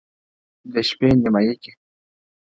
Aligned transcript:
د 0.73 0.73
شپې 0.89 1.09
نيمي 1.21 1.53
كي؛ 1.61 1.71